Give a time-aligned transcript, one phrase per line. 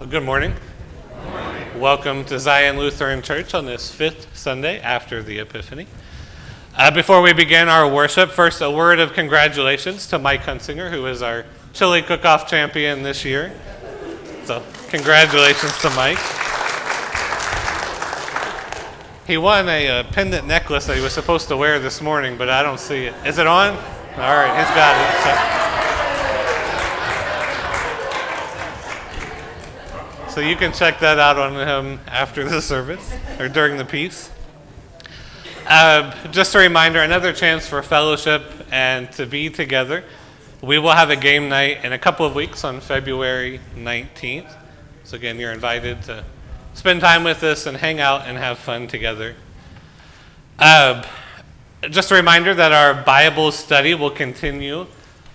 [0.00, 0.54] Well, good morning.
[1.76, 5.88] Welcome to Zion Lutheran Church on this fifth Sunday after the Epiphany.
[6.74, 11.04] Uh, before we begin our worship, first a word of congratulations to Mike Hunsinger, who
[11.04, 11.44] is our
[11.74, 13.52] chili cook-off champion this year.
[14.44, 16.16] So, congratulations to Mike.
[19.26, 22.48] He won a, uh pendant necklace that he was supposed to wear this morning, but
[22.48, 23.14] I don't see it.
[23.26, 23.74] Is it on?
[23.76, 25.22] All right, he's got it.
[25.24, 25.69] So-
[30.30, 34.30] So you can check that out on him after the service or during the piece.
[35.66, 40.04] Uh, just a reminder another chance for fellowship and to be together.
[40.62, 44.54] We will have a game night in a couple of weeks on February 19th.
[45.02, 46.24] So, again, you're invited to
[46.74, 49.34] spend time with us and hang out and have fun together.
[50.60, 51.04] Uh,
[51.90, 54.86] just a reminder that our Bible study will continue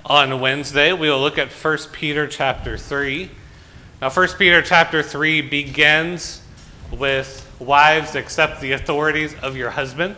[0.05, 0.93] on Wednesday.
[0.93, 3.29] We will look at 1 Peter chapter 3.
[4.05, 6.39] Now, 1 Peter chapter 3 begins
[6.91, 10.15] with wives accept the authorities of your husband.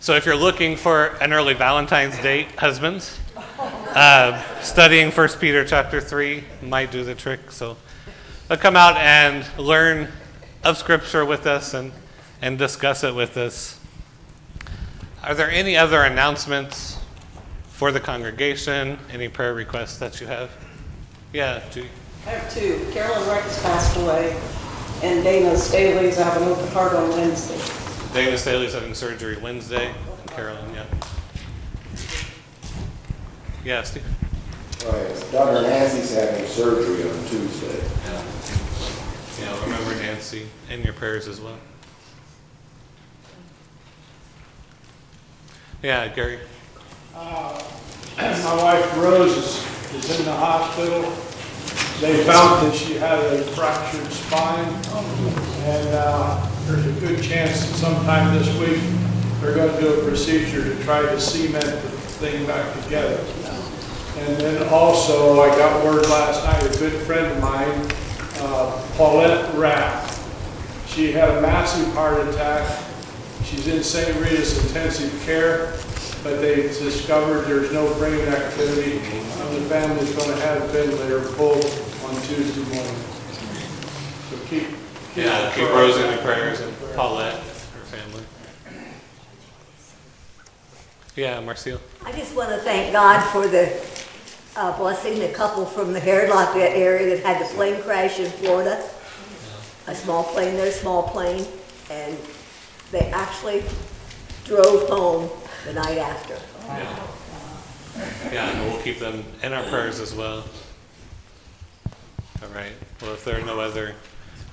[0.00, 3.20] So, if you're looking for an early Valentine's date, husbands,
[3.66, 7.52] uh, studying 1 Peter chapter 3 might do the trick.
[7.52, 7.76] So,
[8.48, 10.08] they'll come out and learn
[10.64, 11.92] of Scripture with us and,
[12.40, 13.78] and discuss it with us.
[15.22, 16.96] Are there any other announcements
[17.68, 18.98] for the congregation?
[19.12, 20.50] Any prayer requests that you have?
[21.34, 21.90] Yeah, Judy.
[22.28, 22.86] I have two.
[22.92, 24.38] Carolyn Wright has passed away,
[25.02, 27.56] and Dana Staley's having an open heart on Wednesday.
[28.12, 29.86] Dana Staley's having surgery Wednesday.
[29.86, 30.84] and Carolyn, yeah.
[33.64, 34.04] Yeah, Steve.
[34.84, 35.62] Right, Dr.
[35.62, 37.82] Nancy's having surgery on Tuesday.
[38.04, 38.22] Yeah.
[39.40, 41.56] Yeah, remember Nancy in your prayers as well.
[45.82, 46.40] Yeah, Gary.
[47.14, 47.58] Uh,
[48.18, 51.10] my wife Rose is, is in the hospital.
[52.00, 54.68] They found that she had a fractured spine,
[55.64, 58.80] and uh, there's a good chance that sometime this week,
[59.40, 61.70] they're going to do a procedure to try to cement the
[62.20, 63.18] thing back together.
[64.18, 67.90] And then also, I got word last night, a good friend of mine,
[68.42, 70.08] uh, Paulette Rapp,
[70.86, 72.84] she had a massive heart attack.
[73.44, 74.16] She's in St.
[74.20, 75.74] Rita's intensive care,
[76.22, 78.98] but they discovered there's no brain activity.
[78.98, 81.87] And the family's going to have a ventilator pulled
[82.28, 82.94] Tuesday morning.
[84.28, 84.68] So keep.
[85.16, 88.22] Yeah, keep Rose in your prayers and Paulette, and her family.
[91.16, 91.80] Yeah, Marcia.
[92.04, 93.82] I just want to thank God for the
[94.56, 98.30] uh, blessing the couple from the Harrod Lafayette area that had the plane crash in
[98.32, 98.86] Florida.
[99.86, 101.46] A small plane, their small plane,
[101.90, 102.14] and
[102.92, 103.64] they actually
[104.44, 105.30] drove home
[105.64, 106.38] the night after.
[106.66, 107.06] Yeah.
[108.30, 110.44] Yeah, and we'll keep them in our prayers as well.
[112.42, 112.72] All right.
[113.02, 113.94] Well, if there are no other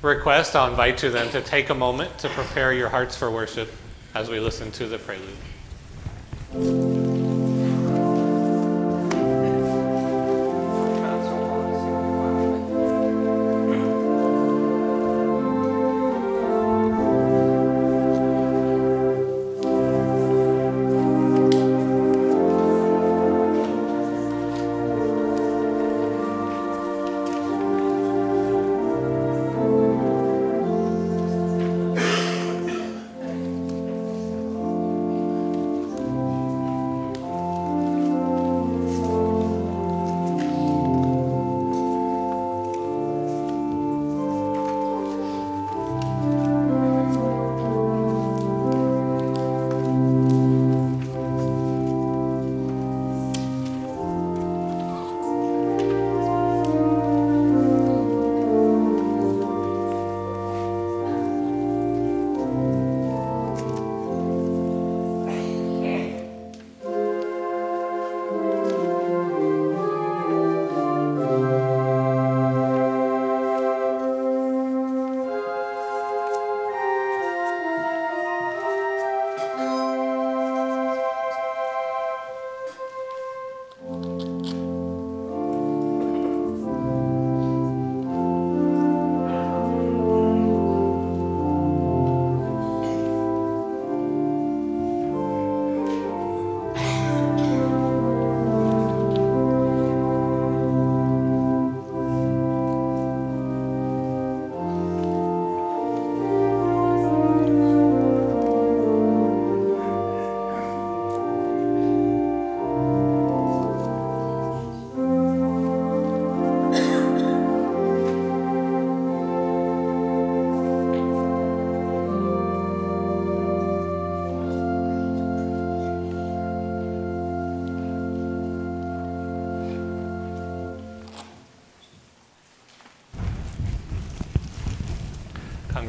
[0.02, 3.72] requests, I'll invite you then to take a moment to prepare your hearts for worship
[4.14, 7.15] as we listen to the prelude.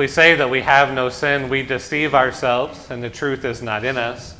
[0.00, 3.84] we say that we have no sin, we deceive ourselves, and the truth is not
[3.84, 4.34] in us.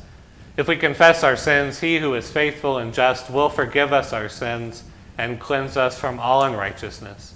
[0.57, 4.27] If we confess our sins, he who is faithful and just will forgive us our
[4.27, 4.83] sins
[5.19, 7.35] and cleanse us from all unrighteousness.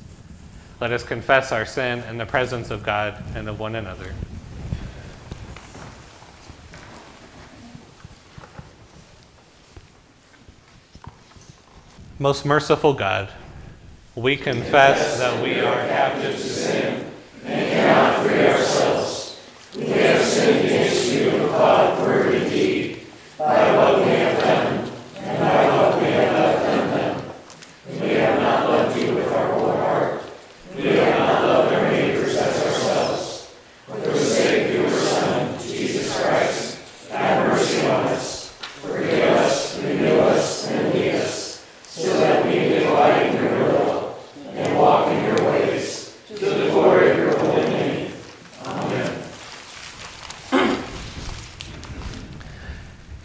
[0.81, 4.15] Let us confess our sin in the presence of God and of one another.
[12.17, 13.29] Most merciful God,
[14.15, 17.11] we confess that we are captives to sin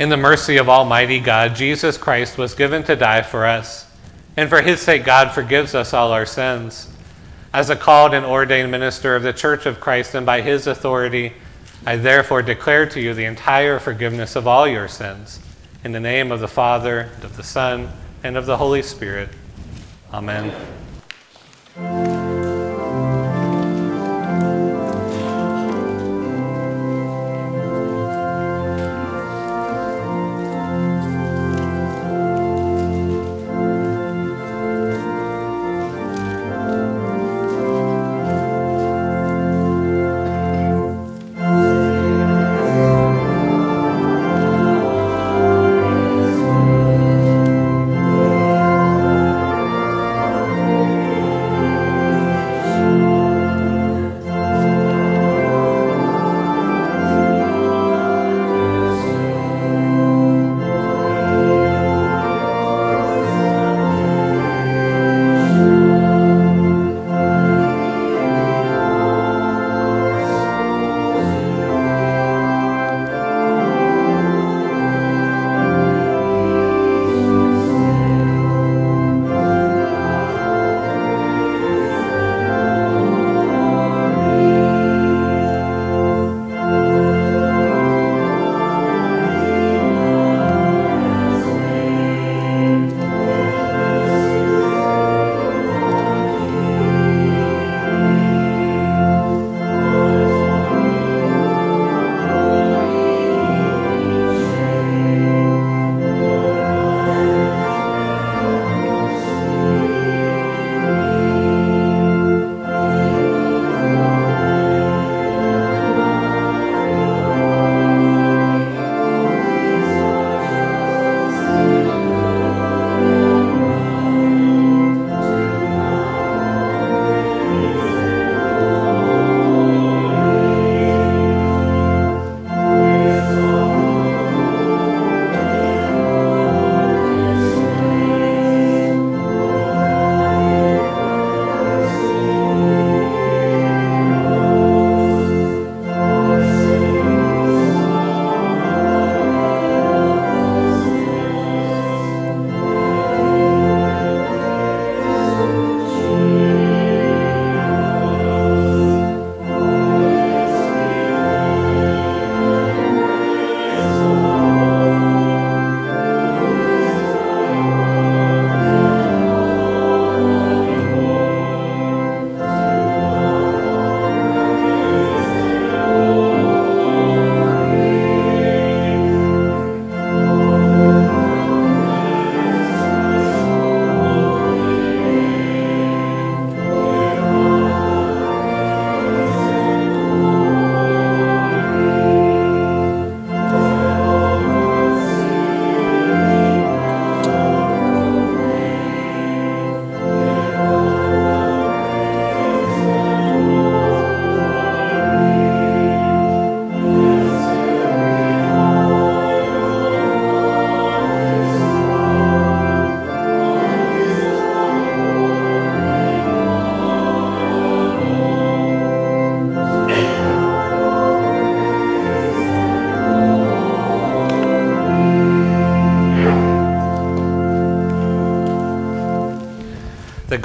[0.00, 3.87] In the mercy of Almighty God, Jesus Christ was given to die for us,
[4.35, 6.88] and for his sake, God forgives us all our sins.
[7.52, 11.35] As a called and ordained minister of the Church of Christ, and by his authority,
[11.85, 15.38] I therefore declare to you the entire forgiveness of all your sins.
[15.85, 17.93] In the name of the Father, and of the Son,
[18.25, 19.29] and of the Holy Spirit.
[20.14, 20.50] Amen.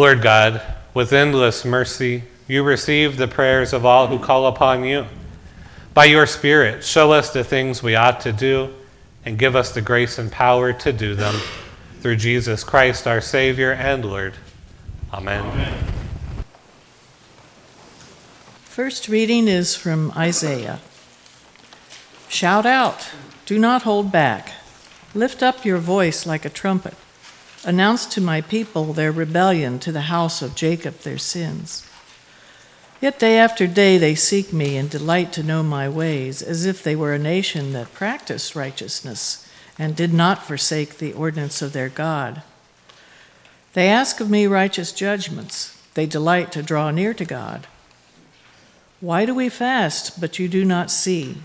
[0.00, 0.62] Lord God,
[0.94, 5.04] with endless mercy, you receive the prayers of all who call upon you.
[5.92, 8.72] By your Spirit, show us the things we ought to do
[9.26, 11.34] and give us the grace and power to do them.
[12.00, 14.32] Through Jesus Christ, our Savior and Lord.
[15.12, 15.44] Amen.
[15.44, 15.84] Amen.
[18.64, 20.80] First reading is from Isaiah.
[22.26, 23.10] Shout out,
[23.44, 24.52] do not hold back.
[25.14, 26.94] Lift up your voice like a trumpet.
[27.64, 31.86] Announce to my people their rebellion, to the house of Jacob their sins.
[33.00, 36.82] Yet day after day they seek me and delight to know my ways, as if
[36.82, 39.46] they were a nation that practiced righteousness
[39.78, 42.42] and did not forsake the ordinance of their God.
[43.72, 45.76] They ask of me righteous judgments.
[45.94, 47.66] They delight to draw near to God.
[49.00, 51.38] Why do we fast, but you do not see?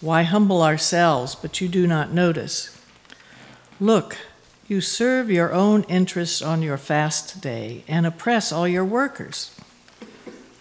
[0.00, 2.80] Why humble ourselves, but you do not notice?
[3.80, 4.16] Look,
[4.68, 9.58] you serve your own interests on your fast day and oppress all your workers.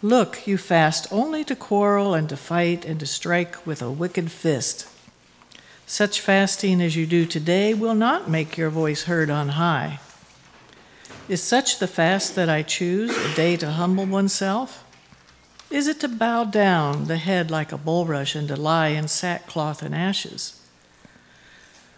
[0.01, 4.31] Look, you fast only to quarrel and to fight and to strike with a wicked
[4.31, 4.87] fist.
[5.85, 9.99] Such fasting as you do today will not make your voice heard on high.
[11.27, 14.85] Is such the fast that I choose, a day to humble oneself?
[15.69, 19.81] Is it to bow down the head like a bulrush and to lie in sackcloth
[19.81, 20.61] and ashes?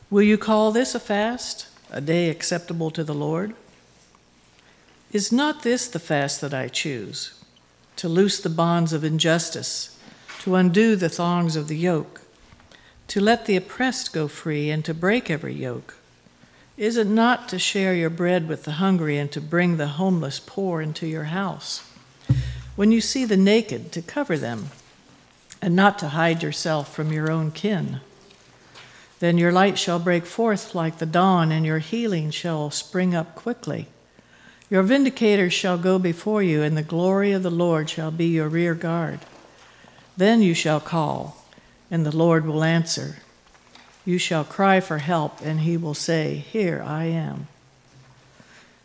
[0.10, 1.68] Will you call this a fast?
[1.92, 3.54] A day acceptable to the Lord?
[5.12, 7.34] Is not this the fast that I choose?
[7.98, 9.98] To loose the bonds of injustice,
[10.42, 12.22] to undo the thongs of the yoke,
[13.08, 15.96] to let the oppressed go free, and to break every yoke?
[16.78, 20.40] Is it not to share your bread with the hungry and to bring the homeless
[20.40, 21.84] poor into your house?
[22.76, 24.70] When you see the naked, to cover them,
[25.62, 28.00] and not to hide yourself from your own kin?
[29.20, 33.36] Then your light shall break forth like the dawn, and your healing shall spring up
[33.36, 33.88] quickly.
[34.70, 38.48] Your vindicators shall go before you, and the glory of the Lord shall be your
[38.48, 39.20] rear guard.
[40.16, 41.46] Then you shall call,
[41.92, 43.18] and the Lord will answer.
[44.06, 47.48] You shall cry for help, and he will say, Here I am.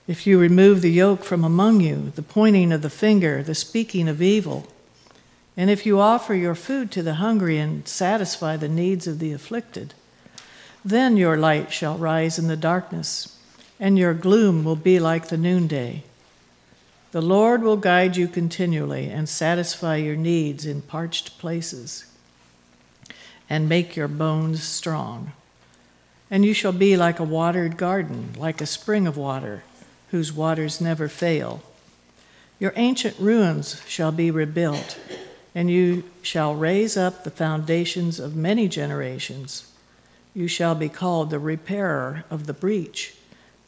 [0.07, 4.09] If you remove the yoke from among you, the pointing of the finger, the speaking
[4.09, 4.67] of evil,
[5.57, 9.33] and if you offer your food to the hungry and satisfy the needs of the
[9.33, 9.95] afflicted,
[10.85, 13.39] then your light shall rise in the darkness,
[13.81, 16.03] and your gloom will be like the noonday.
[17.13, 22.07] The Lord will guide you continually and satisfy your needs in parched places
[23.49, 25.33] and make your bones strong.
[26.31, 29.63] And you shall be like a watered garden, like a spring of water,
[30.11, 31.63] whose waters never fail.
[32.59, 34.99] Your ancient ruins shall be rebuilt,
[35.55, 39.71] and you shall raise up the foundations of many generations.
[40.35, 43.15] You shall be called the repairer of the breach,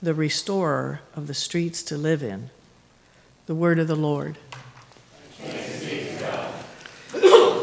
[0.03, 2.51] the restorer of the streets to live in.
[3.47, 4.37] The word of the Lord.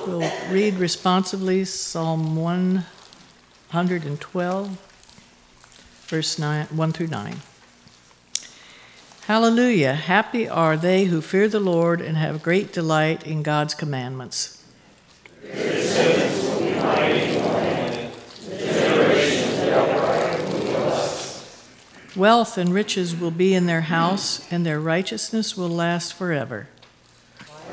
[0.08, 4.78] We'll read responsively Psalm 112,
[6.08, 7.42] verse 9, 1 through 9.
[9.28, 9.96] Hallelujah!
[9.96, 14.64] Happy are they who fear the Lord and have great delight in God's commandments.
[22.16, 26.68] Wealth and riches will be in their house, and their righteousness will last forever.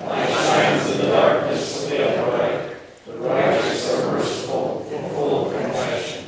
[0.01, 2.77] Light shines in the darkness of the upright.
[3.05, 6.25] The righteous are merciful and full of compassion.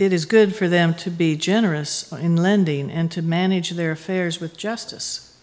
[0.00, 4.40] It is good for them to be generous in lending and to manage their affairs
[4.40, 5.38] with justice.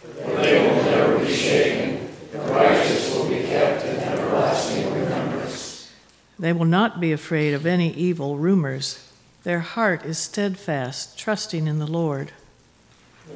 [0.00, 2.08] For they will never be shaken.
[2.32, 5.92] The righteous will be kept in everlasting remembrance.
[6.38, 9.05] They will not be afraid of any evil rumors.
[9.46, 12.32] Their heart is steadfast, trusting in the Lord.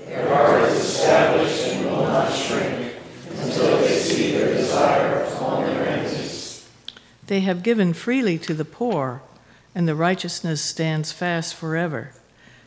[0.07, 2.94] Their heart is established and will not shrink
[3.38, 6.68] until they see their desire upon their enemies.
[7.29, 9.23] They have given freely to the poor,
[9.73, 12.11] and the righteousness stands fast forever.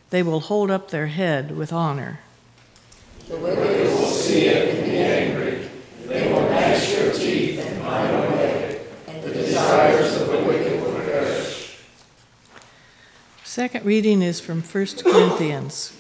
[0.10, 2.22] They will hold up their head with honor.
[13.54, 15.96] Second reading is from 1 Corinthians.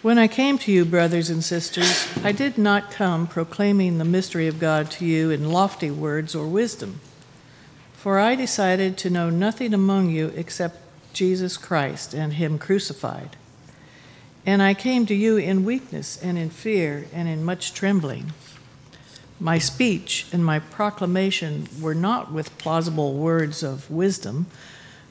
[0.00, 4.46] When I came to you, brothers and sisters, I did not come proclaiming the mystery
[4.46, 7.00] of God to you in lofty words or wisdom.
[7.94, 10.78] For I decided to know nothing among you except
[11.12, 13.36] Jesus Christ and Him crucified.
[14.46, 18.34] And I came to you in weakness and in fear and in much trembling.
[19.40, 24.46] My speech and my proclamation were not with plausible words of wisdom,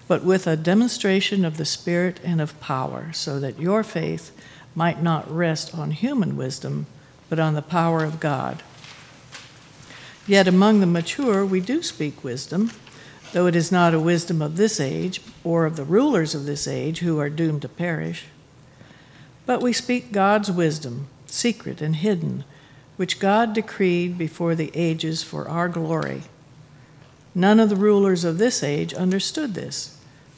[0.09, 4.35] but with a demonstration of the Spirit and of power, so that your faith
[4.73, 6.87] might not rest on human wisdom,
[7.29, 8.63] but on the power of God.
[10.25, 12.71] Yet among the mature we do speak wisdom,
[13.33, 16.67] though it is not a wisdom of this age or of the rulers of this
[16.67, 18.25] age who are doomed to perish.
[19.45, 22.45] But we speak God's wisdom, secret and hidden,
[22.97, 26.23] which God decreed before the ages for our glory.
[27.35, 29.97] None of the rulers of this age understood this,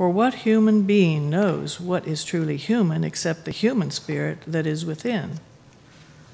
[0.00, 4.86] For what human being knows what is truly human except the human spirit that is
[4.86, 5.40] within?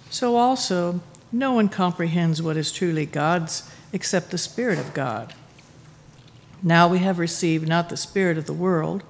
[0.09, 1.01] So also,
[1.33, 5.35] no one comprehends what is truly God's except the Spirit of God.
[6.63, 9.03] Now we have received not the Spirit of the world,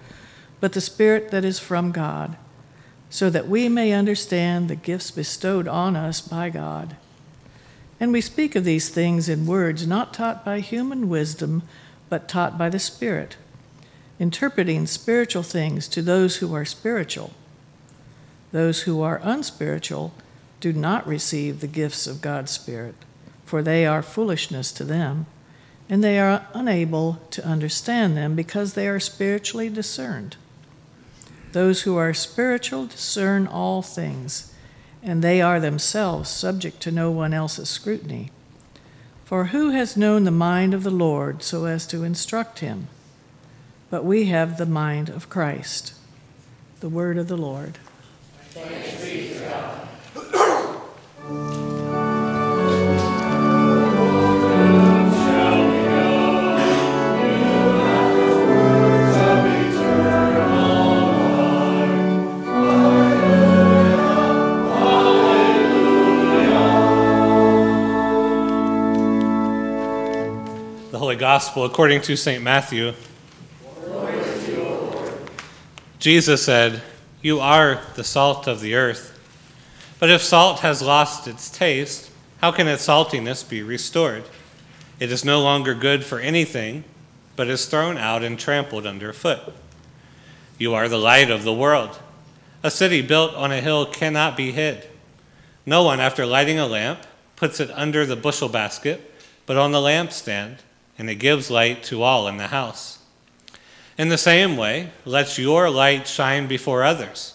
[0.58, 2.38] but the Spirit that is from God,
[3.10, 6.96] so that we may understand the gifts bestowed on us by God.
[8.00, 11.62] And we speak of these things in words not taught by human wisdom,
[12.08, 13.36] but taught by the Spirit,
[14.18, 17.32] interpreting spiritual things to those who are spiritual.
[18.52, 20.14] Those who are unspiritual
[20.60, 22.94] do not receive the gifts of God's Spirit,
[23.44, 25.26] for they are foolishness to them,
[25.88, 30.36] and they are unable to understand them because they are spiritually discerned.
[31.52, 34.52] Those who are spiritual discern all things,
[35.02, 38.30] and they are themselves subject to no one else's scrutiny.
[39.24, 42.88] For who has known the mind of the Lord so as to instruct him?
[43.88, 45.94] But we have the mind of Christ.
[46.80, 47.78] The word of the Lord.
[70.90, 72.42] The Holy Gospel according to St.
[72.42, 72.92] Matthew.
[76.06, 76.82] Jesus said,
[77.20, 79.18] You are the salt of the earth.
[79.98, 84.22] But if salt has lost its taste, how can its saltiness be restored?
[85.00, 86.84] It is no longer good for anything,
[87.34, 89.52] but is thrown out and trampled underfoot.
[90.58, 91.98] You are the light of the world.
[92.62, 94.88] A city built on a hill cannot be hid.
[95.66, 97.00] No one, after lighting a lamp,
[97.34, 99.12] puts it under the bushel basket,
[99.44, 100.58] but on the lampstand,
[100.96, 103.00] and it gives light to all in the house.
[103.98, 107.34] In the same way, let your light shine before others,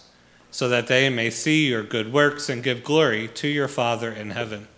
[0.50, 4.30] so that they may see your good works and give glory to your Father in
[4.30, 4.68] heaven.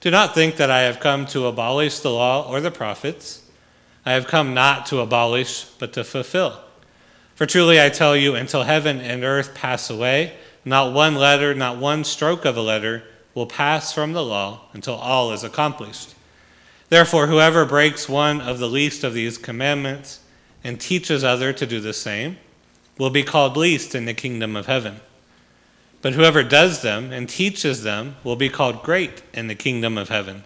[0.00, 3.42] Do not think that I have come to abolish the law or the prophets.
[4.04, 6.60] I have come not to abolish, but to fulfill.
[7.34, 11.78] For truly I tell you, until heaven and earth pass away, not one letter, not
[11.78, 13.02] one stroke of a letter
[13.34, 16.14] will pass from the law until all is accomplished.
[16.88, 20.20] Therefore, whoever breaks one of the least of these commandments
[20.64, 22.38] and teaches other to do the same
[22.98, 25.00] will be called least in the kingdom of heaven.
[26.02, 30.08] But whoever does them and teaches them will be called great in the kingdom of
[30.08, 30.44] heaven.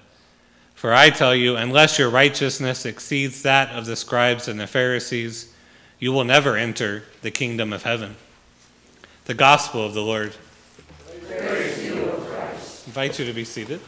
[0.75, 5.53] For I tell you, unless your righteousness exceeds that of the scribes and the Pharisees,
[5.99, 8.17] you will never enter the kingdom of heaven.
[9.27, 10.33] The Gospel of the Lord.
[11.29, 12.87] You, Christ.
[12.87, 13.81] invite you to be seated.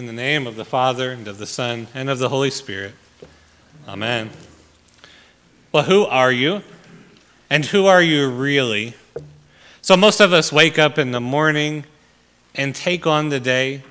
[0.00, 2.94] In the name of the Father, and of the Son, and of the Holy Spirit.
[3.86, 4.30] Amen.
[5.72, 6.62] Well, who are you?
[7.50, 8.94] And who are you really?
[9.82, 11.84] So, most of us wake up in the morning
[12.54, 13.82] and take on the day,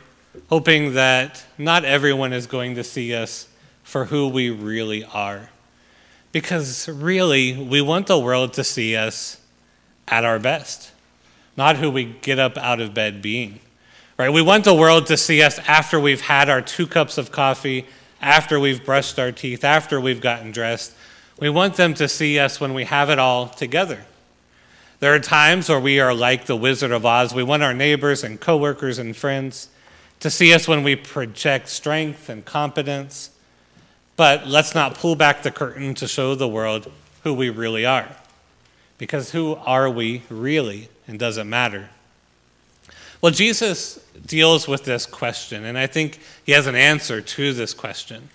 [0.49, 3.47] hoping that not everyone is going to see us
[3.83, 5.51] for who we really are.
[6.31, 9.39] Because really, we want the world to see us
[10.07, 10.91] at our best,
[11.55, 13.59] not who we get up out of bed being.
[14.19, 14.33] Right?
[14.33, 17.85] We want the world to see us after we've had our two cups of coffee,
[18.21, 20.93] after we've brushed our teeth, after we've gotten dressed.
[21.39, 24.03] We want them to see us when we have it all together.
[24.99, 27.33] There are times where we are like the Wizard of Oz.
[27.33, 29.69] We want our neighbors and coworkers and friends
[30.19, 33.29] to see us when we project strength and competence.
[34.17, 36.91] But let's not pull back the curtain to show the world
[37.23, 38.09] who we really are.
[38.97, 40.89] Because who are we really?
[41.07, 41.87] And does it matter?
[43.21, 47.73] Well, Jesus deals with this question, and I think he has an answer to this
[47.73, 48.29] question.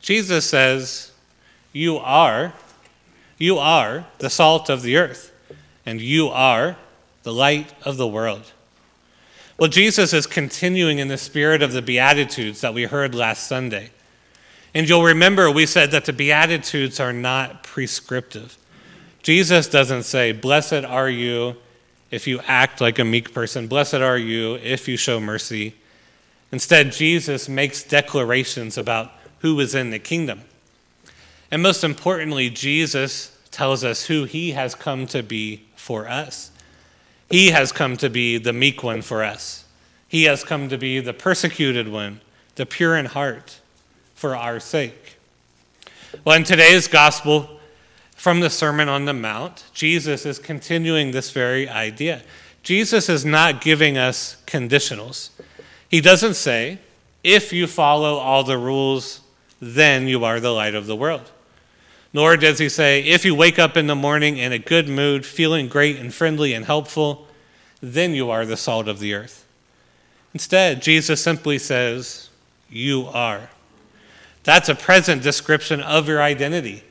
[0.00, 1.12] Jesus says,
[1.72, 2.54] You are,
[3.38, 5.32] you are the salt of the earth,
[5.86, 6.76] and you are
[7.22, 8.52] the light of the world.
[9.58, 13.90] Well, Jesus is continuing in the spirit of the Beatitudes that we heard last Sunday.
[14.74, 18.56] And you'll remember we said that the Beatitudes are not prescriptive.
[19.22, 21.56] Jesus doesn't say, Blessed are you
[22.12, 23.66] if you act like a meek person.
[23.66, 25.74] Blessed are you if you show mercy.
[26.52, 30.42] Instead, Jesus makes declarations about who is in the kingdom.
[31.50, 36.50] And most importantly, Jesus tells us who he has come to be for us.
[37.30, 39.64] He has come to be the meek one for us.
[40.06, 42.20] He has come to be the persecuted one,
[42.56, 43.58] the pure in heart
[44.14, 45.16] for our sake.
[46.24, 47.58] Well, in today's gospel,
[48.22, 52.22] from the Sermon on the Mount, Jesus is continuing this very idea.
[52.62, 55.30] Jesus is not giving us conditionals.
[55.88, 56.78] He doesn't say,
[57.24, 59.22] if you follow all the rules,
[59.60, 61.32] then you are the light of the world.
[62.12, 65.26] Nor does he say, if you wake up in the morning in a good mood,
[65.26, 67.26] feeling great and friendly and helpful,
[67.80, 69.48] then you are the salt of the earth.
[70.32, 72.30] Instead, Jesus simply says,
[72.70, 73.50] You are.
[74.44, 76.84] That's a present description of your identity.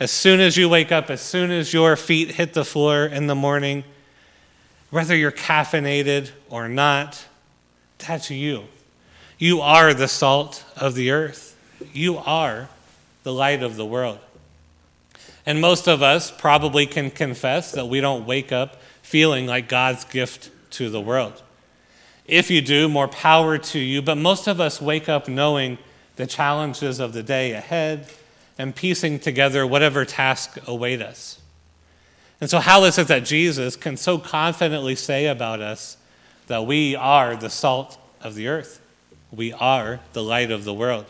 [0.00, 3.26] As soon as you wake up, as soon as your feet hit the floor in
[3.26, 3.82] the morning,
[4.90, 7.26] whether you're caffeinated or not,
[7.98, 8.64] that's you.
[9.38, 11.56] You are the salt of the earth.
[11.92, 12.68] You are
[13.24, 14.20] the light of the world.
[15.44, 20.04] And most of us probably can confess that we don't wake up feeling like God's
[20.04, 21.42] gift to the world.
[22.24, 24.02] If you do, more power to you.
[24.02, 25.78] But most of us wake up knowing
[26.16, 28.06] the challenges of the day ahead
[28.58, 31.40] and piecing together whatever task await us.
[32.40, 35.96] And so, how is it that Jesus can so confidently say about us
[36.48, 38.80] that we are the salt of the earth?
[39.32, 41.06] We are the light of the world.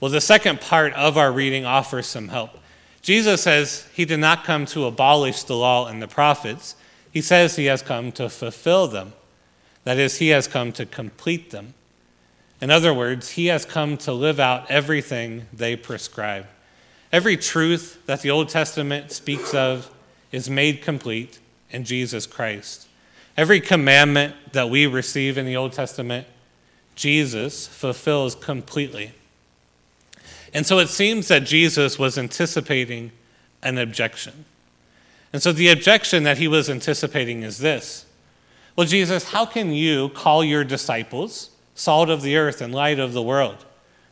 [0.00, 2.58] Well, the second part of our reading offers some help.
[3.02, 6.74] Jesus says he did not come to abolish the law and the prophets,
[7.10, 9.12] he says he has come to fulfill them.
[9.84, 11.74] That is, he has come to complete them.
[12.60, 16.46] In other words, he has come to live out everything they prescribe.
[17.12, 19.90] Every truth that the Old Testament speaks of
[20.32, 21.38] is made complete
[21.70, 22.88] in Jesus Christ.
[23.36, 26.26] Every commandment that we receive in the Old Testament,
[26.94, 29.12] Jesus fulfills completely.
[30.52, 33.10] And so it seems that Jesus was anticipating
[33.62, 34.44] an objection.
[35.32, 38.06] And so the objection that he was anticipating is this
[38.76, 43.12] Well, Jesus, how can you call your disciples salt of the earth and light of
[43.12, 43.64] the world?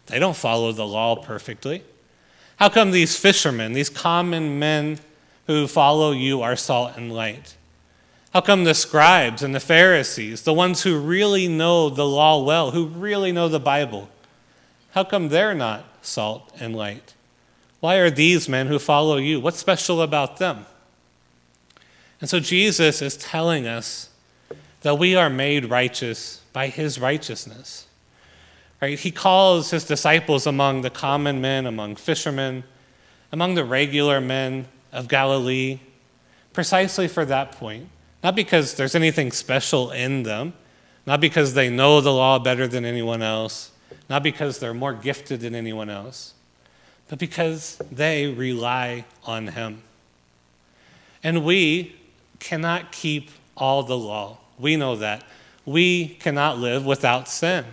[0.07, 1.85] They don't follow the law perfectly.
[2.57, 4.99] How come these fishermen, these common men
[5.47, 7.57] who follow you, are salt and light?
[8.33, 12.71] How come the scribes and the Pharisees, the ones who really know the law well,
[12.71, 14.09] who really know the Bible,
[14.93, 17.15] how come they're not salt and light?
[17.81, 19.41] Why are these men who follow you?
[19.41, 20.67] What's special about them?
[22.21, 24.11] And so Jesus is telling us
[24.83, 27.87] that we are made righteous by his righteousness.
[28.81, 28.99] Right?
[28.99, 32.65] He calls his disciples among the common men, among fishermen,
[33.31, 35.81] among the regular men of Galilee,
[36.53, 37.89] precisely for that point.
[38.23, 40.53] Not because there's anything special in them,
[41.07, 43.71] not because they know the law better than anyone else,
[44.09, 46.35] not because they're more gifted than anyone else,
[47.09, 49.83] but because they rely on Him.
[51.25, 51.97] And we
[52.39, 54.39] cannot keep all the law.
[54.59, 55.25] We know that.
[55.65, 57.65] We cannot live without sin.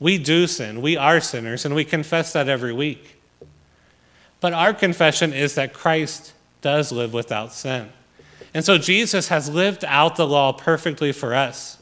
[0.00, 0.82] We do sin.
[0.82, 3.16] We are sinners, and we confess that every week.
[4.40, 7.90] But our confession is that Christ does live without sin.
[8.54, 11.78] And so Jesus has lived out the law perfectly for us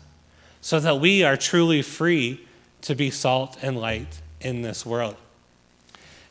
[0.60, 2.46] so that we are truly free
[2.82, 5.16] to be salt and light in this world.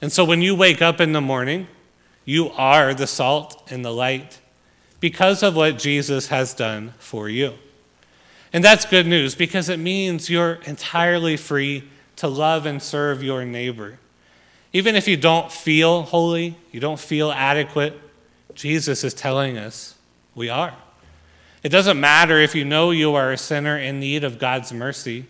[0.02, 1.68] And so when you wake up in the morning,
[2.26, 4.40] you are the salt and the light
[5.00, 7.54] because of what Jesus has done for you.
[8.56, 11.84] And that's good news because it means you're entirely free
[12.16, 14.00] to love and serve your neighbor.
[14.72, 18.00] Even if you don't feel holy, you don't feel adequate,
[18.54, 19.96] Jesus is telling us
[20.36, 20.74] we are.
[21.64, 25.26] It doesn't matter if you know you are a sinner in need of God's mercy,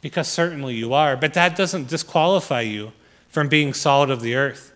[0.00, 2.92] because certainly you are, but that doesn't disqualify you
[3.28, 4.72] from being salt of the earth.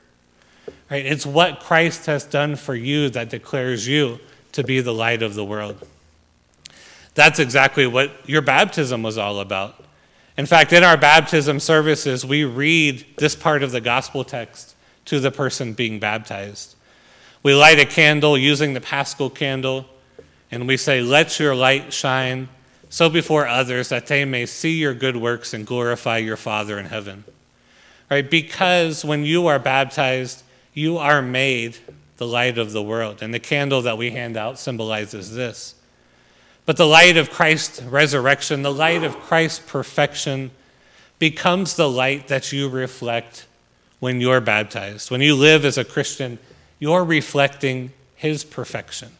[0.90, 1.06] Right?
[1.06, 4.18] It's what Christ has done for you that declares you
[4.50, 5.86] to be the light of the world.
[7.16, 9.82] That's exactly what your baptism was all about.
[10.36, 14.76] In fact, in our baptism services, we read this part of the gospel text
[15.06, 16.76] to the person being baptized.
[17.42, 19.86] We light a candle using the paschal candle,
[20.50, 22.50] and we say, Let your light shine
[22.90, 26.86] so before others that they may see your good works and glorify your Father in
[26.86, 27.24] heaven.
[28.10, 28.30] Right?
[28.30, 30.42] Because when you are baptized,
[30.74, 31.78] you are made
[32.18, 33.22] the light of the world.
[33.22, 35.75] And the candle that we hand out symbolizes this.
[36.66, 40.50] But the light of Christ's resurrection, the light of Christ's perfection,
[41.18, 43.46] becomes the light that you reflect
[44.00, 45.10] when you're baptized.
[45.10, 46.38] When you live as a Christian,
[46.78, 49.10] you're reflecting his perfection.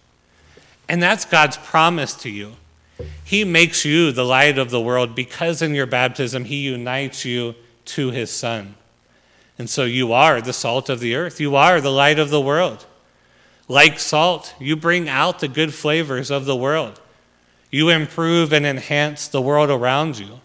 [0.88, 2.56] And that's God's promise to you.
[3.24, 7.54] He makes you the light of the world because in your baptism, He unites you
[7.86, 8.74] to His Son.
[9.58, 11.40] And so you are the salt of the earth.
[11.40, 12.86] You are the light of the world.
[13.68, 17.00] Like salt, you bring out the good flavors of the world.
[17.70, 20.40] You improve and enhance the world around you.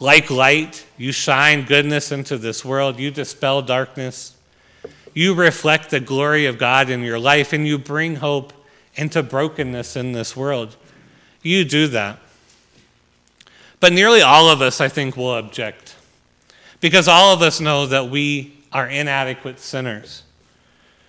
[0.00, 2.98] Like light, you shine goodness into this world.
[2.98, 4.36] You dispel darkness.
[5.14, 8.52] You reflect the glory of God in your life, and you bring hope
[8.96, 10.76] into brokenness in this world
[11.44, 12.18] you do that.
[13.78, 15.94] But nearly all of us, I think, will object
[16.80, 20.22] because all of us know that we are inadequate sinners.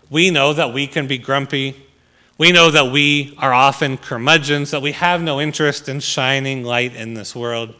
[0.10, 1.85] We know that we can be grumpy.
[2.38, 6.93] We know that we are often curmudgeons, that we have no interest in shining light
[6.93, 7.74] in this world.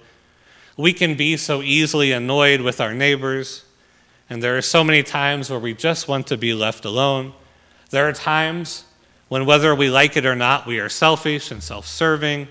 [0.78, 3.65] We can be so easily annoyed with our neighbors,
[4.30, 7.34] and there are so many times where we just want to be left alone.
[7.89, 8.86] There are times
[9.28, 12.48] when whether we like it or not, we are selfish and self serving.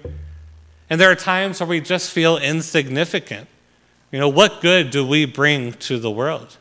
[0.90, 3.48] And there are times where we just feel insignificant.
[4.12, 6.58] You know, what good do we bring to the world?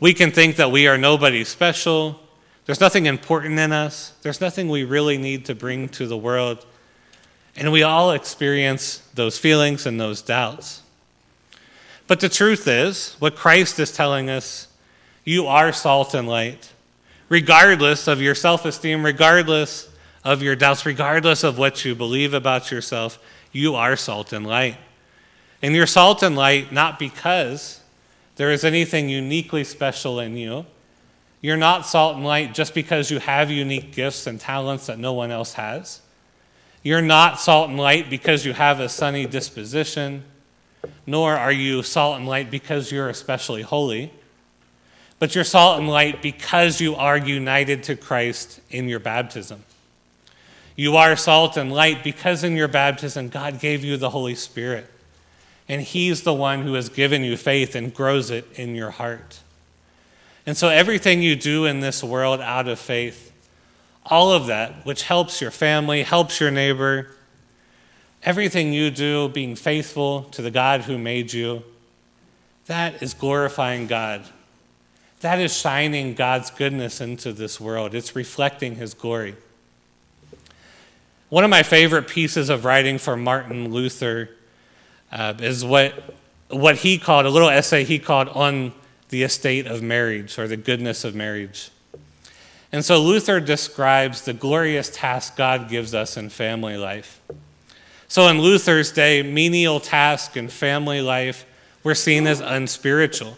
[0.00, 2.18] We can think that we are nobody special,
[2.66, 4.14] There's nothing important in us.
[4.22, 6.64] There's nothing we really need to bring to the world.
[7.56, 10.82] And we all experience those feelings and those doubts.
[12.06, 14.68] But the truth is, what Christ is telling us,
[15.24, 16.72] you are salt and light.
[17.28, 19.88] Regardless of your self esteem, regardless
[20.24, 23.18] of your doubts, regardless of what you believe about yourself,
[23.52, 24.76] you are salt and light.
[25.62, 27.80] And you're salt and light not because
[28.36, 30.66] there is anything uniquely special in you.
[31.44, 35.12] You're not salt and light just because you have unique gifts and talents that no
[35.12, 36.00] one else has.
[36.82, 40.24] You're not salt and light because you have a sunny disposition,
[41.06, 44.10] nor are you salt and light because you're especially holy.
[45.18, 49.64] But you're salt and light because you are united to Christ in your baptism.
[50.76, 54.90] You are salt and light because in your baptism, God gave you the Holy Spirit.
[55.68, 59.40] And He's the one who has given you faith and grows it in your heart.
[60.46, 63.32] And so, everything you do in this world out of faith,
[64.04, 67.10] all of that, which helps your family, helps your neighbor,
[68.22, 71.62] everything you do being faithful to the God who made you,
[72.66, 74.24] that is glorifying God.
[75.20, 77.94] That is shining God's goodness into this world.
[77.94, 79.36] It's reflecting His glory.
[81.30, 84.30] One of my favorite pieces of writing from Martin Luther
[85.10, 86.14] uh, is what,
[86.48, 88.72] what he called, a little essay he called On
[89.08, 91.70] the Estate of Marriage or the Goodness of Marriage.
[92.72, 97.20] And so Luther describes the glorious task God gives us in family life.
[98.08, 101.46] So in Luther's day, menial tasks in family life
[101.84, 103.36] were seen as unspiritual.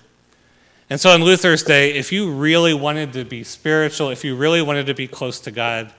[0.88, 4.62] And so in Luther's day, if you really wanted to be spiritual, if you really
[4.62, 5.92] wanted to be close to God,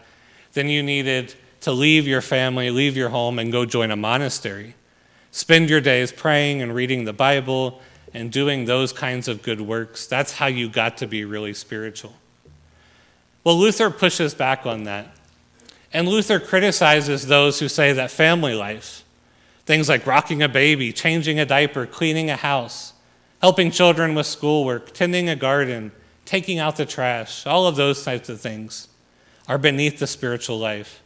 [0.53, 4.75] then you needed to leave your family, leave your home, and go join a monastery.
[5.32, 7.82] Spend your days praying and reading the Bible
[8.17, 10.08] and doing those kinds of good works.
[10.08, 12.15] That's how you got to be really spiritual.
[13.43, 15.15] Well, Luther pushes back on that.
[15.93, 19.03] And Luther criticizes those who say that family life,
[19.67, 22.93] things like rocking a baby, changing a diaper, cleaning a house,
[23.39, 25.91] helping children with schoolwork, tending a garden,
[26.25, 28.88] taking out the trash, all of those types of things
[29.47, 31.03] are beneath the spiritual life.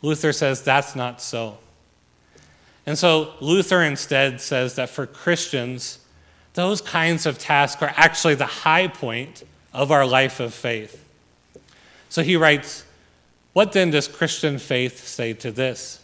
[0.00, 1.58] Luther says that's not so.
[2.86, 5.98] And so Luther instead says that for Christians,
[6.54, 11.04] those kinds of tasks are actually the high point of our life of faith.
[12.08, 12.84] So he writes,
[13.52, 16.00] What then does Christian faith say to this?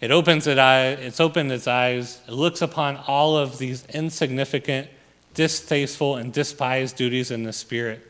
[0.00, 4.88] It opens it's opened its eyes, it looks upon all of these insignificant,
[5.34, 8.06] distasteful, and despised duties in the Spirit.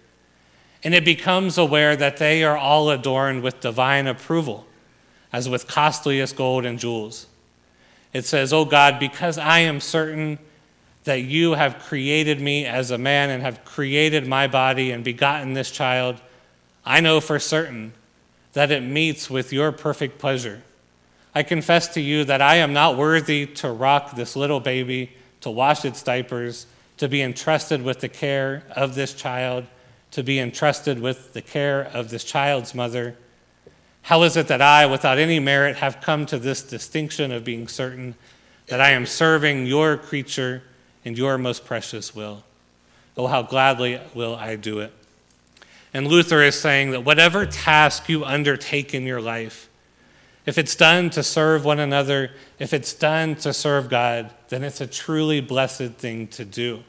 [0.82, 4.66] And it becomes aware that they are all adorned with divine approval,
[5.32, 7.26] as with costliest gold and jewels.
[8.12, 10.38] It says, Oh God, because I am certain
[11.06, 15.54] that you have created me as a man and have created my body and begotten
[15.54, 16.20] this child,
[16.84, 17.92] I know for certain
[18.54, 20.62] that it meets with your perfect pleasure.
[21.32, 25.50] I confess to you that I am not worthy to rock this little baby, to
[25.50, 26.66] wash its diapers,
[26.96, 29.64] to be entrusted with the care of this child,
[30.10, 33.16] to be entrusted with the care of this child's mother.
[34.02, 37.68] How is it that I, without any merit, have come to this distinction of being
[37.68, 38.16] certain
[38.66, 40.62] that I am serving your creature
[41.06, 42.42] and your most precious will?
[43.16, 44.92] Oh, how gladly will I do it.
[45.94, 49.70] And Luther is saying that whatever task you undertake in your life,
[50.44, 54.80] if it's done to serve one another, if it's done to serve God, then it's
[54.80, 56.82] a truly blessed thing to do.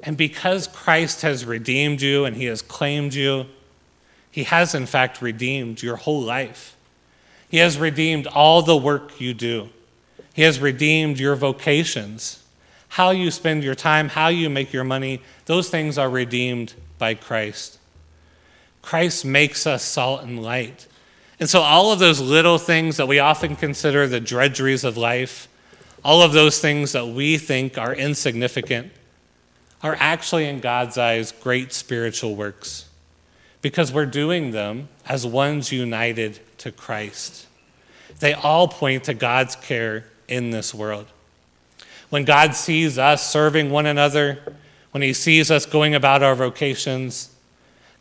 [0.00, 3.46] And because Christ has redeemed you and he has claimed you,
[4.30, 6.76] he has, in fact, redeemed your whole life.
[7.48, 9.68] He has redeemed all the work you do.
[10.34, 12.43] He has redeemed your vocations.
[12.94, 17.14] How you spend your time, how you make your money, those things are redeemed by
[17.14, 17.80] Christ.
[18.82, 20.86] Christ makes us salt and light.
[21.40, 25.48] And so, all of those little things that we often consider the drudgeries of life,
[26.04, 28.92] all of those things that we think are insignificant,
[29.82, 32.88] are actually, in God's eyes, great spiritual works
[33.60, 37.48] because we're doing them as ones united to Christ.
[38.20, 41.06] They all point to God's care in this world.
[42.14, 44.38] When God sees us serving one another,
[44.92, 47.34] when He sees us going about our vocations,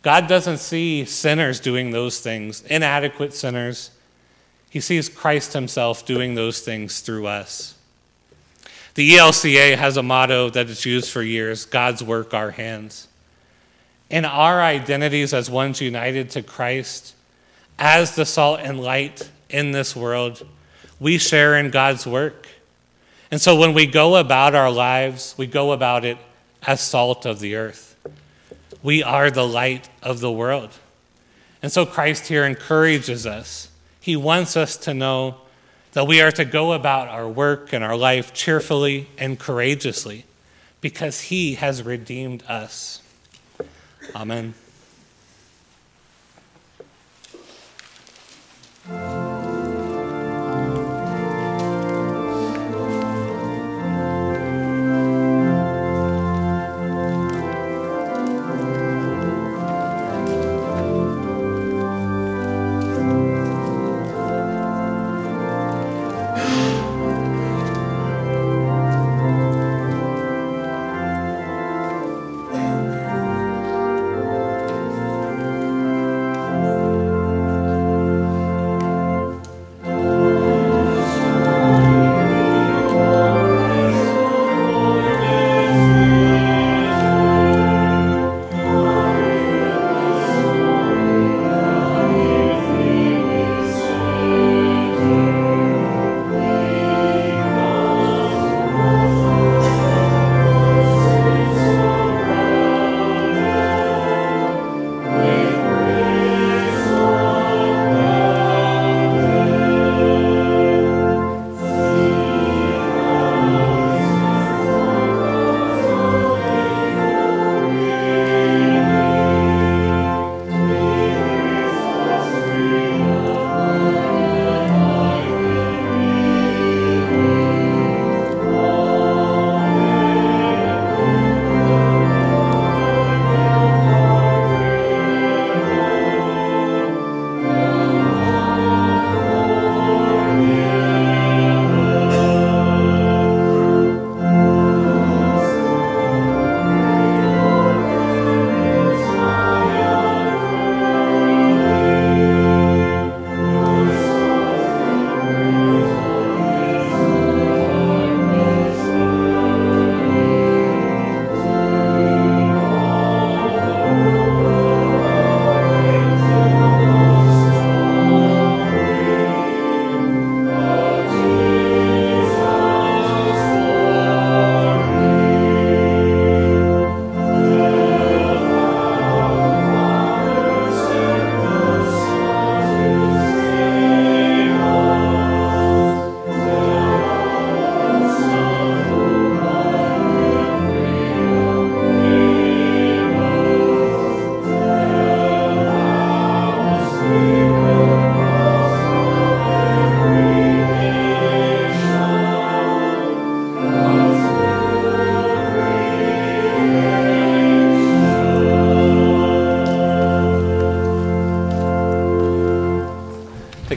[0.04, 3.90] God doesn't see sinners doing those things, inadequate sinners.
[4.70, 7.74] He sees Christ Himself doing those things through us.
[8.94, 13.08] The ELCA has a motto that it's used for years God's work, our hands
[14.12, 17.16] in our identities as ones united to Christ,
[17.80, 20.48] as the salt and light in this world,
[21.00, 22.48] we share in God's work.
[23.34, 26.20] And so when we go about our lives, we go about it
[26.68, 27.96] as salt of the earth.
[28.84, 30.70] We are the light of the world.
[31.64, 33.70] And so Christ here encourages us.
[34.00, 35.38] He wants us to know
[35.94, 40.26] that we are to go about our work and our life cheerfully and courageously
[40.80, 43.02] because He has redeemed us.
[44.16, 44.54] Amen.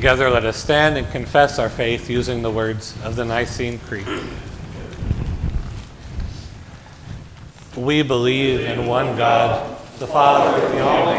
[0.06, 4.06] Together, let us stand and confess our faith using the words of the Nicene Creed.
[7.76, 11.15] We believe in one God, the Father, the Almighty,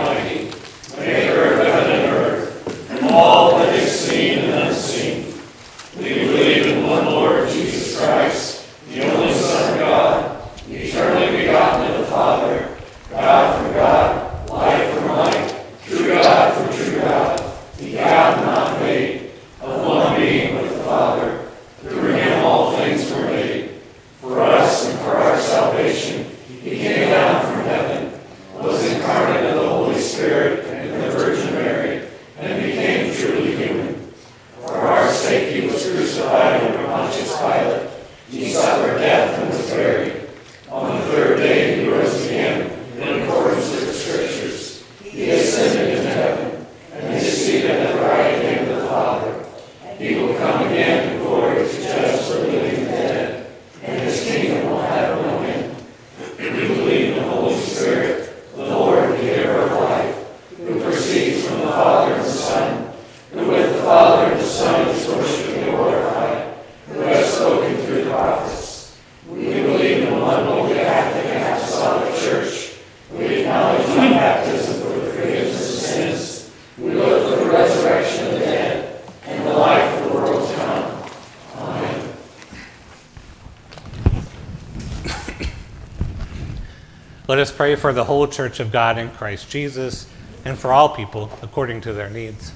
[87.47, 90.05] us pray for the whole church of God in Christ Jesus
[90.43, 92.51] and for all people according to their needs.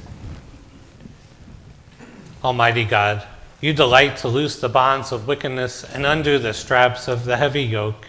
[2.44, 3.26] Almighty God,
[3.62, 7.64] you delight to loose the bonds of wickedness and undo the straps of the heavy
[7.64, 8.08] yoke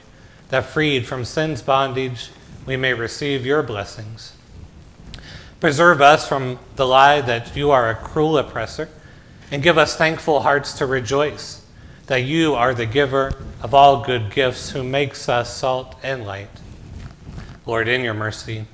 [0.48, 2.30] that freed from sin's bondage
[2.66, 4.34] we may receive your blessings.
[5.60, 8.88] Preserve us from the lie that you are a cruel oppressor,
[9.52, 11.64] and give us thankful hearts to rejoice
[12.06, 16.48] that you are the giver of all good gifts, who makes us salt and light.
[17.64, 18.66] Lord, in your mercy.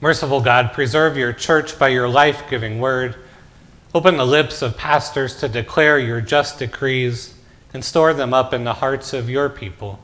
[0.00, 3.16] Merciful God, preserve your church by your life giving word.
[3.94, 7.34] Open the lips of pastors to declare your just decrees
[7.72, 10.00] and store them up in the hearts of your people.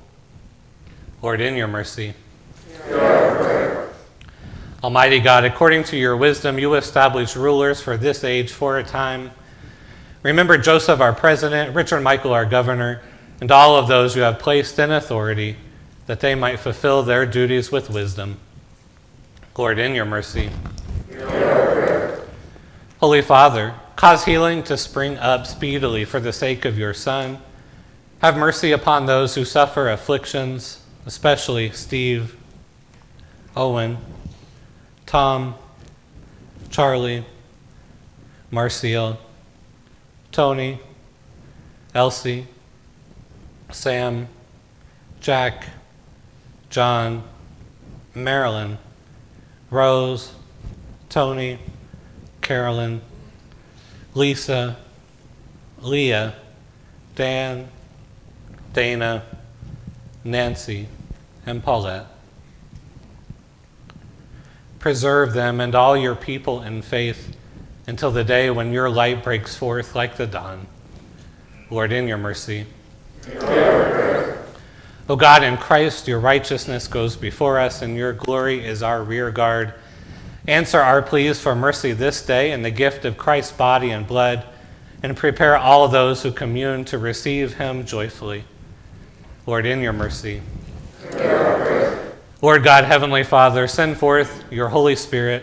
[1.21, 2.15] Lord, in your mercy.
[4.83, 9.33] Almighty God, according to your wisdom, you establish rulers for this age for a time.
[10.23, 13.03] Remember Joseph, our president, Richard Michael, our governor,
[13.41, 15.57] and all of those you have placed in authority,
[16.11, 18.37] that they might fulfill their duties with wisdom.
[19.57, 20.51] Lord, in your mercy.
[22.99, 27.39] Holy Father, cause healing to spring up speedily for the sake of your Son.
[28.23, 32.35] Have mercy upon those who suffer afflictions, especially Steve,
[33.57, 33.97] Owen,
[35.07, 35.55] Tom,
[36.71, 37.25] Charlie,
[38.51, 39.17] Marcial,
[40.33, 40.81] Tony,
[41.95, 42.49] Elsie,
[43.71, 44.27] Sam,
[45.21, 45.67] Jack,
[46.71, 47.25] John,
[48.15, 48.79] Marilyn,
[49.71, 50.33] Rose,
[51.09, 51.59] Tony,
[52.41, 53.01] Carolyn,
[54.15, 54.77] Lisa,
[55.81, 56.35] Leah,
[57.17, 57.69] Dan,
[58.73, 59.25] Dana,
[60.25, 60.89] Nancy,
[61.45, 62.07] and Paulette.
[64.79, 67.37] Preserve them and all your people in faith
[67.87, 70.67] until the day when your light breaks forth like the dawn.
[71.69, 72.67] Lord, in your mercy.
[75.11, 79.33] O God, in Christ, your righteousness goes before us, and your glory is our rear
[79.33, 79.75] guard.
[80.47, 84.47] Answer our pleas for mercy this day in the gift of Christ's body and blood,
[85.03, 88.45] and prepare all those who commune to receive him joyfully.
[89.47, 90.43] Lord, in your mercy.
[92.41, 95.43] Lord God, Heavenly Father, send forth your Holy Spirit,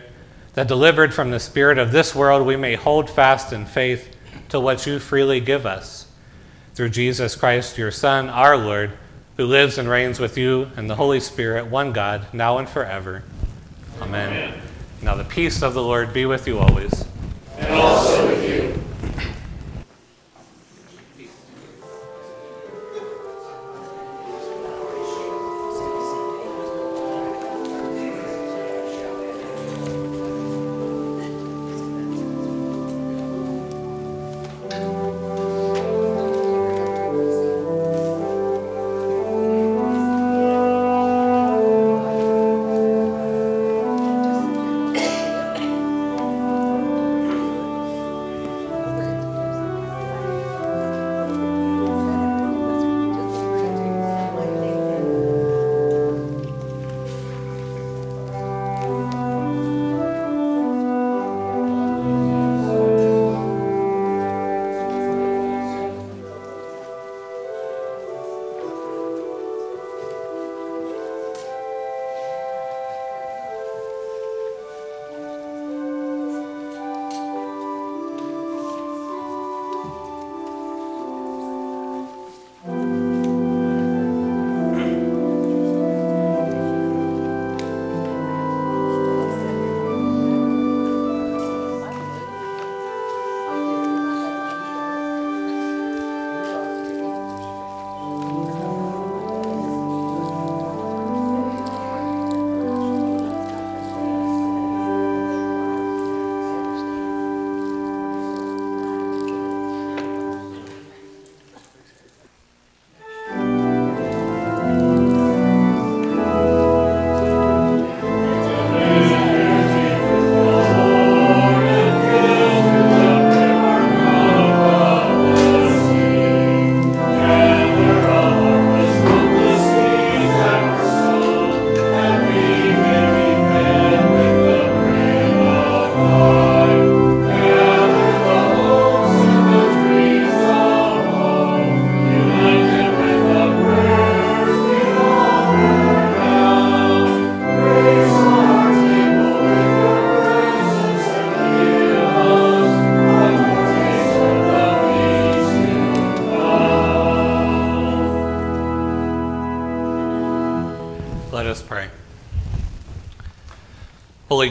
[0.54, 4.16] that delivered from the spirit of this world we may hold fast in faith
[4.48, 6.08] to what you freely give us.
[6.74, 8.94] Through Jesus Christ, your Son, our Lord,
[9.38, 13.24] who lives and reigns with you and the Holy Spirit, one God, now and forever.
[14.02, 14.60] Amen.
[15.02, 17.06] Now the peace of the Lord be with you always.
[17.60, 18.87] Let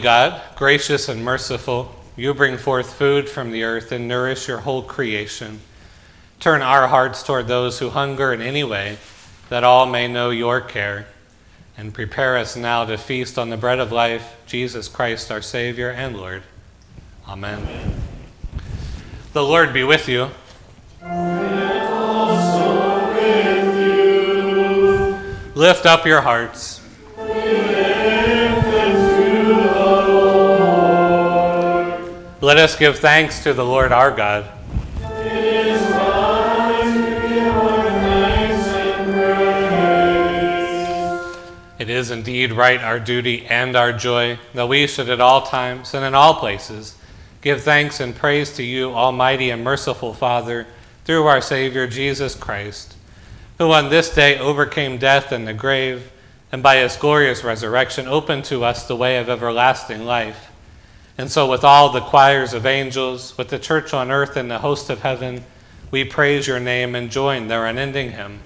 [0.07, 4.85] God, gracious and merciful, you bring forth food from the earth and nourish your whole
[4.85, 5.59] creation.
[6.39, 8.99] Turn our hearts toward those who hunger in any way,
[9.49, 11.09] that all may know your care.
[11.77, 15.91] and prepare us now to feast on the bread of life, Jesus Christ, our Savior
[15.91, 16.45] and Lord.
[17.27, 17.67] Amen.
[19.33, 20.31] The Lord be with you.
[25.57, 26.86] Lift up your hearts.
[32.47, 34.49] Let us give thanks to the Lord our God.
[41.81, 45.93] It is indeed right, our duty and our joy, that we should at all times
[45.93, 46.95] and in all places
[47.43, 50.69] give thanks and praise to you, Almighty and merciful Father,
[51.05, 52.95] through our Savior Jesus Christ,
[53.59, 56.13] who on this day overcame death and the grave,
[56.53, 60.53] and by his glorious resurrection opened to us the way of everlasting life.
[61.19, 64.59] And so, with all the choirs of angels, with the church on earth and the
[64.59, 65.45] host of heaven,
[65.91, 68.41] we praise your name and join their unending hymn.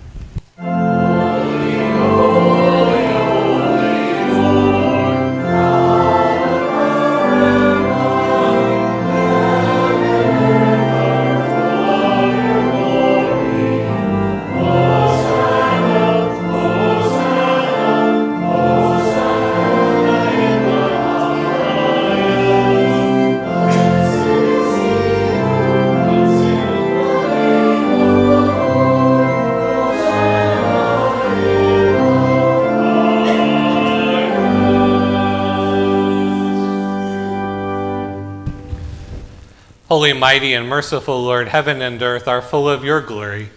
[40.01, 43.51] Holy, mighty, and merciful Lord, heaven and earth are full of your glory.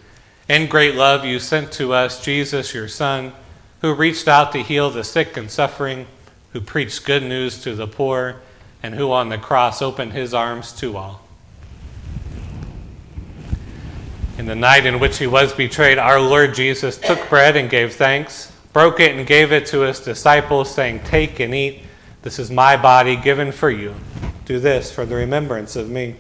[0.50, 3.32] In great love, you sent to us Jesus, your Son,
[3.80, 6.06] who reached out to heal the sick and suffering,
[6.52, 8.42] who preached good news to the poor,
[8.84, 11.22] and who on the cross opened his arms to all.
[14.38, 17.96] In the night in which he was betrayed, our Lord Jesus took bread and gave
[17.96, 21.84] thanks, broke it and gave it to his disciples, saying, Take and eat.
[22.22, 23.96] This is my body given for you.
[24.44, 26.18] Do this for the remembrance of me.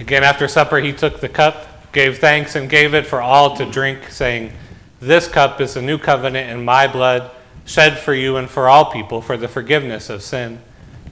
[0.00, 3.70] Again, after supper, he took the cup, gave thanks, and gave it for all to
[3.70, 4.50] drink, saying,
[4.98, 7.30] This cup is the new covenant in my blood,
[7.66, 10.62] shed for you and for all people for the forgiveness of sin.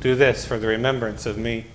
[0.01, 1.67] Do this for the remembrance of me.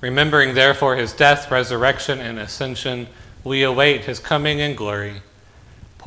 [0.00, 3.08] Remembering therefore his death, resurrection, and ascension,
[3.42, 5.22] we await his coming in glory.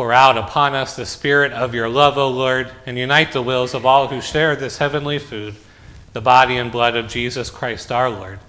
[0.01, 3.75] Pour out upon us the spirit of your love, O Lord, and unite the wills
[3.75, 5.53] of all who share this heavenly food,
[6.13, 8.39] the body and blood of Jesus Christ our Lord,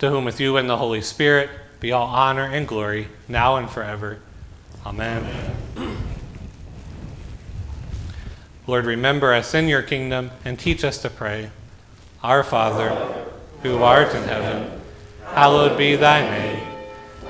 [0.00, 3.70] to whom with you and the Holy Spirit be all honor and glory, now and
[3.70, 4.18] forever.
[4.84, 5.24] Amen.
[8.66, 11.52] Lord, remember us in your kingdom and teach us to pray.
[12.20, 12.90] Our Father,
[13.62, 14.80] who art in heaven,
[15.26, 16.66] hallowed be thy name.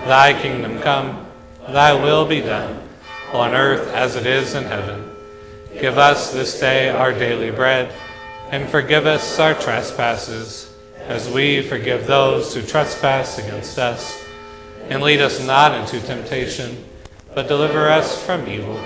[0.07, 1.27] Thy kingdom come,
[1.69, 2.80] thy will be done,
[3.33, 5.11] on earth as it is in heaven.
[5.81, 7.93] Give us this day our daily bread,
[8.51, 14.25] and forgive us our trespasses, as we forgive those who trespass against us.
[14.89, 16.85] And lead us not into temptation,
[17.35, 18.81] but deliver us from evil.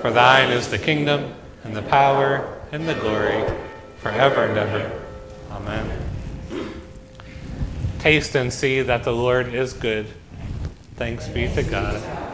[0.00, 3.44] For thine is the kingdom, and the power, and the glory,
[3.98, 5.00] forever and ever.
[5.50, 6.08] Amen.
[7.98, 10.06] Taste and see that the Lord is good.
[10.96, 12.27] Thanks be to God.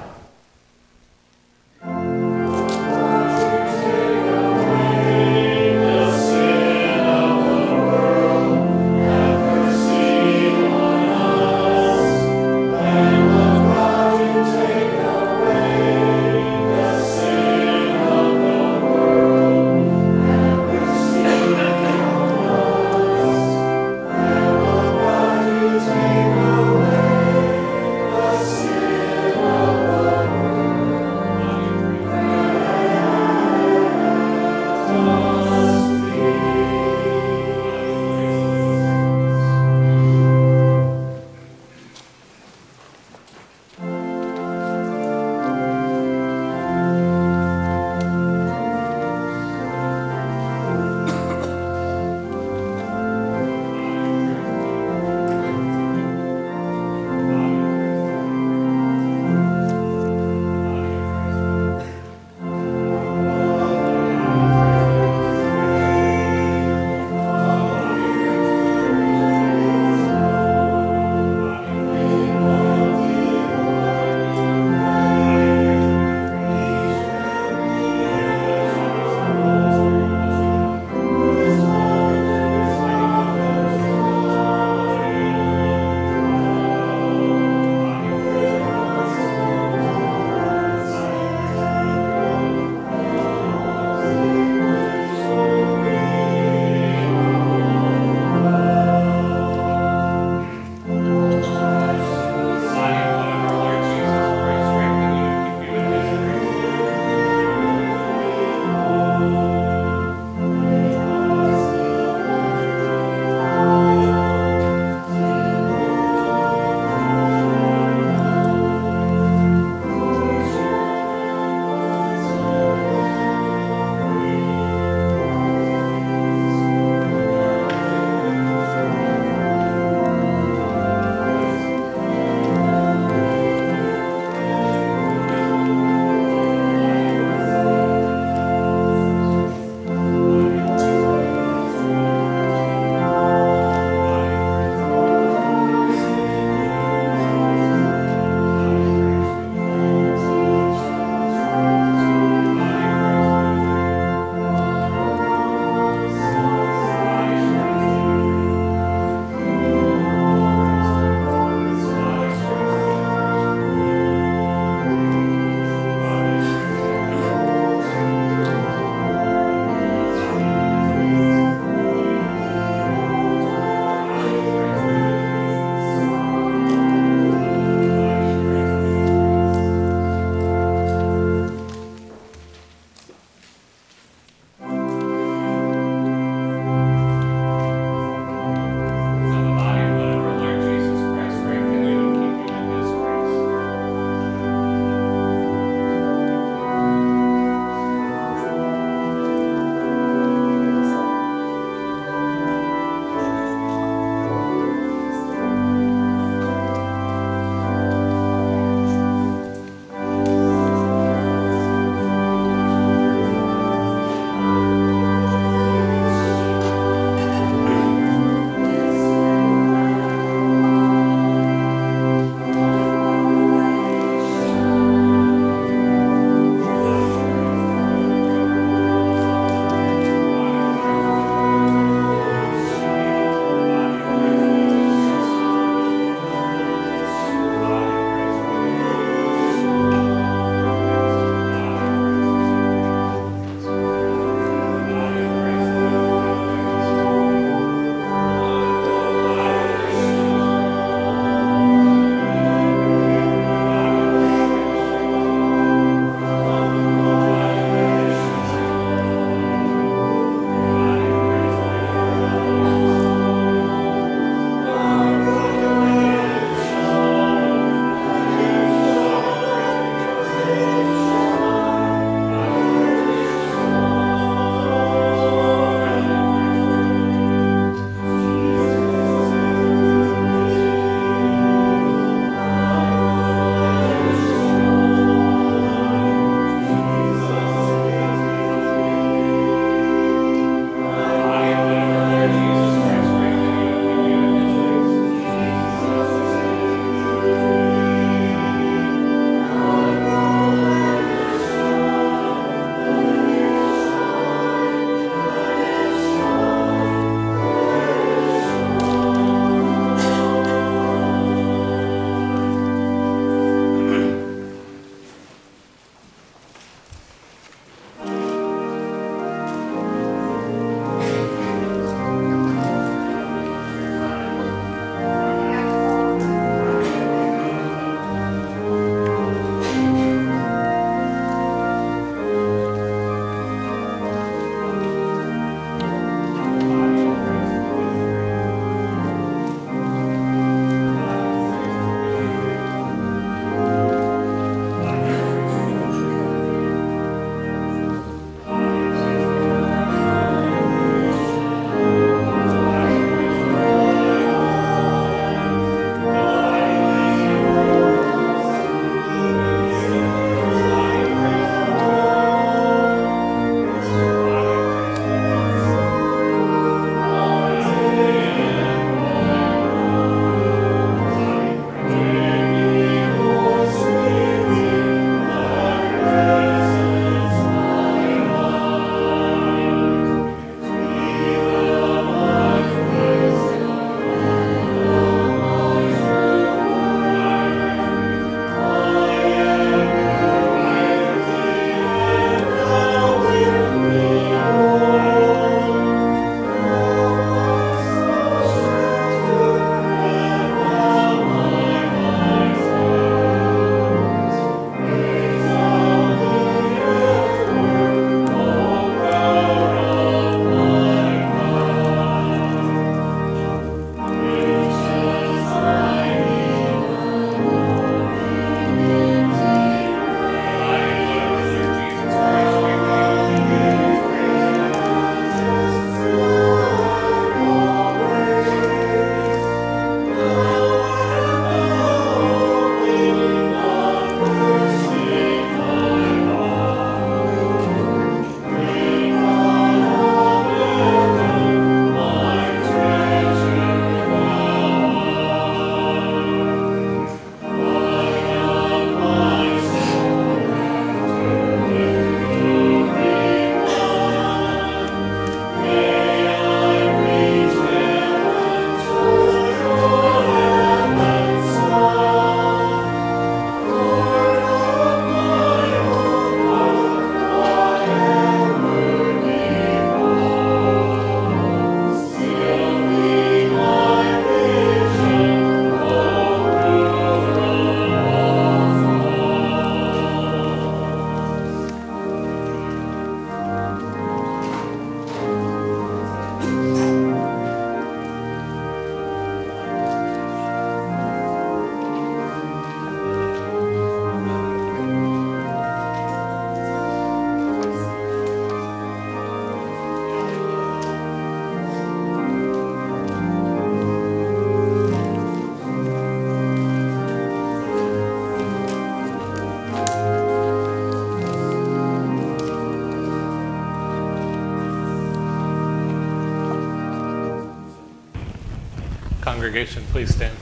[519.54, 520.36] Congregation, please stand.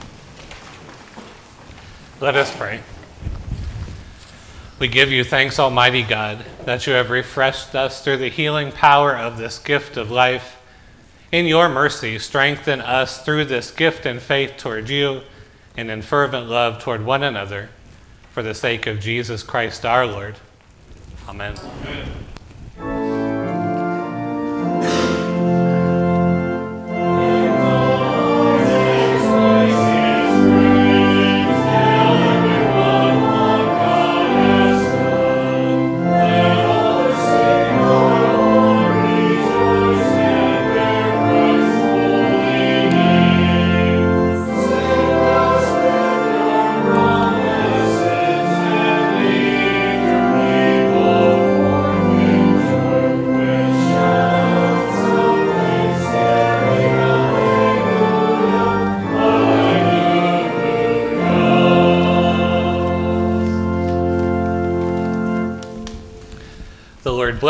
[2.19, 2.79] Let us pray.
[4.79, 9.15] We give you thanks, Almighty God, that you have refreshed us through the healing power
[9.15, 10.57] of this gift of life.
[11.31, 15.21] In your mercy, strengthen us through this gift and faith toward you
[15.77, 17.69] and in fervent love toward one another,
[18.31, 20.37] for the sake of Jesus Christ our Lord.
[21.29, 21.53] Amen.
[21.53, 21.92] The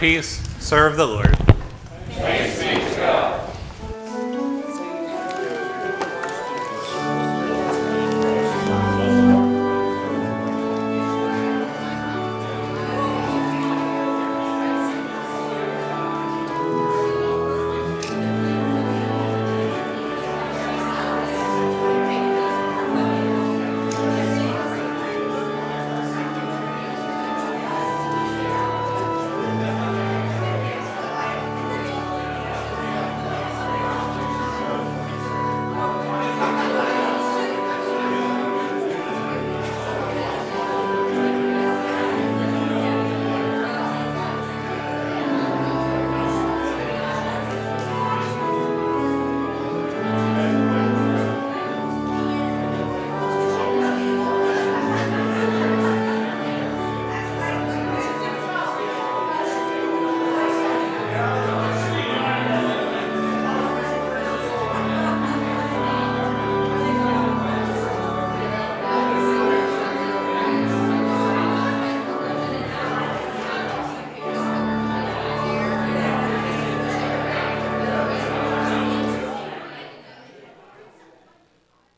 [0.00, 1.19] peace, serve the Lord.